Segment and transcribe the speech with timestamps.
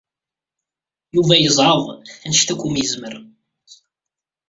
[1.15, 1.81] Yuba yezɛeḍ
[2.27, 3.13] anect akk umi yezmer.